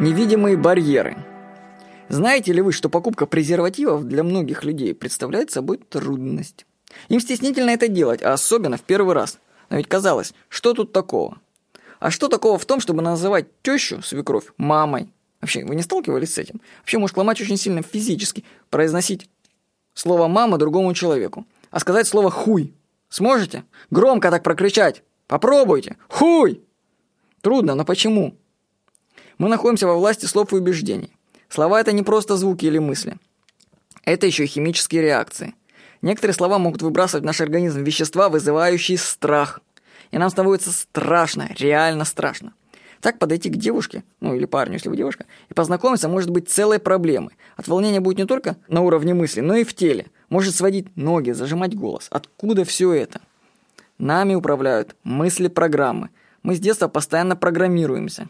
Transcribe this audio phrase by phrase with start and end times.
[0.00, 1.18] Невидимые барьеры.
[2.08, 6.64] Знаете ли вы, что покупка презервативов для многих людей представляет собой трудность?
[7.10, 9.38] Им стеснительно это делать, а особенно в первый раз.
[9.68, 11.36] Но ведь казалось, что тут такого?
[11.98, 15.12] А что такого в том, чтобы называть тещу, свекровь, мамой?
[15.42, 16.62] Вообще, вы не сталкивались с этим?
[16.78, 19.28] Вообще, может ломать очень сильно физически, произносить
[19.92, 21.44] слово «мама» другому человеку.
[21.70, 22.72] А сказать слово «хуй»
[23.10, 23.64] сможете?
[23.90, 25.02] Громко так прокричать.
[25.26, 25.98] Попробуйте.
[26.08, 26.62] Хуй!
[27.42, 28.39] Трудно, но почему?
[29.40, 31.16] Мы находимся во власти слов и убеждений.
[31.48, 33.16] Слова– это не просто звуки или мысли.
[34.04, 35.54] Это еще и химические реакции.
[36.02, 39.60] Некоторые слова могут выбрасывать в наш организм вещества, вызывающие страх.
[40.10, 42.52] И нам становится страшно, реально страшно.
[43.00, 46.78] Так подойти к девушке, ну или парню, если вы девушка, и познакомиться может быть целой
[46.78, 47.32] проблемой.
[47.56, 50.08] От волнения будет не только на уровне мысли, но и в теле.
[50.28, 52.08] Может сводить ноги, зажимать голос.
[52.10, 53.22] Откуда все это?
[53.96, 56.10] Нами управляют мысли программы.
[56.42, 58.28] Мы с детства постоянно программируемся.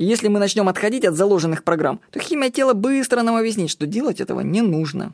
[0.00, 3.84] И если мы начнем отходить от заложенных программ, то химия тела быстро нам объяснит, что
[3.84, 5.12] делать этого не нужно.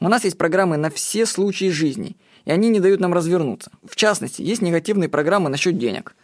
[0.00, 3.70] У нас есть программы на все случаи жизни, и они не дают нам развернуться.
[3.88, 6.14] В частности, есть негативные программы насчет денег.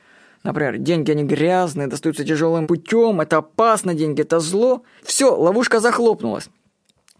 [0.43, 4.83] Например, деньги они грязные, достаются тяжелым путем, это опасно, деньги это зло.
[5.03, 6.51] Все, ловушка захлопнулась.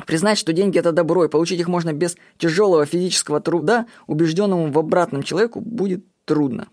[0.05, 4.79] Признать, что деньги это добро, и получить их можно без тяжелого физического труда, убежденному в
[4.79, 6.69] обратном человеку, будет трудно.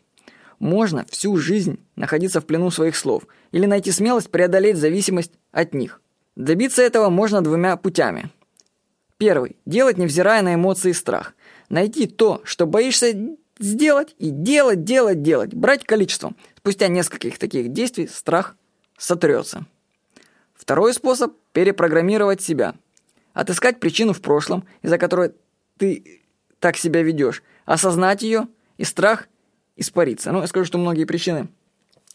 [0.62, 6.00] Можно всю жизнь находиться в плену своих слов или найти смелость преодолеть зависимость от них.
[6.36, 8.30] Добиться этого можно двумя путями.
[9.18, 9.58] Первый.
[9.66, 11.34] Делать, невзирая на эмоции и страх.
[11.70, 13.12] Найти то, что боишься
[13.58, 15.52] сделать, и делать, делать, делать.
[15.52, 16.38] Брать количеством.
[16.58, 18.56] Спустя нескольких таких действий страх
[19.00, 19.66] сотрется.
[20.54, 22.76] Второй способ– перепрограммировать себя.
[23.34, 25.32] Отыскать причину в прошлом, из-за которой
[25.80, 26.22] ты
[26.60, 27.42] так себя ведешь.
[27.66, 29.28] Осознать ее, и страх
[29.76, 30.32] испариться.
[30.32, 31.48] Ну, я скажу, что многие причины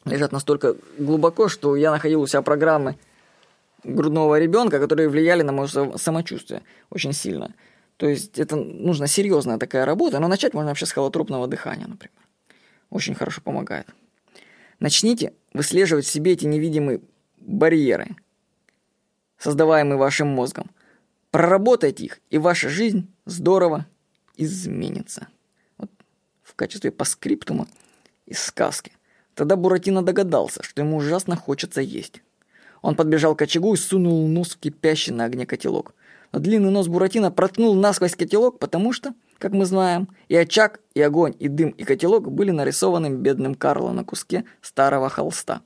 [0.05, 2.97] лежат настолько глубоко, что я находил у себя программы
[3.85, 7.55] грудного ребенка, которые влияли на мое самочувствие очень сильно.
[7.97, 12.13] То есть это нужна серьезная такая работа, но начать можно вообще с холотропного дыхания, например.
[12.91, 13.87] Очень хорошо помогает.
[14.79, 17.01] Начните выслеживать в себе эти невидимые
[17.39, 18.17] барьеры,
[19.39, 20.71] создаваемые вашим мозгом.
[21.31, 23.87] Проработайте их, и ваша жизнь здорово
[24.37, 25.29] изменится
[26.57, 27.69] качестве паскриптума
[28.27, 28.93] из сказки.
[29.35, 32.23] Тогда Буратино догадался, что ему ужасно хочется есть.
[32.83, 35.95] Он подбежал к очагу и сунул нос в кипящий на огне котелок.
[36.33, 41.01] Но длинный нос Буратино проткнул насквозь котелок, потому что, как мы знаем, и очаг, и
[41.01, 45.63] огонь, и дым, и котелок были нарисованы бедным Карло на куске старого холста.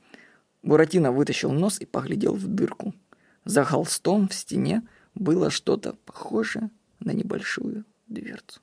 [0.63, 2.95] Буратино вытащил нос и поглядел в дырку.
[3.45, 4.83] За холстом в стене
[5.15, 8.61] было что-то похожее на небольшую дверцу.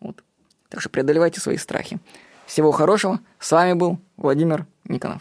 [0.00, 0.24] Вот.
[0.70, 1.98] Так что преодолевайте свои страхи.
[2.46, 3.20] Всего хорошего.
[3.38, 5.20] С вами был Владимир Никонов.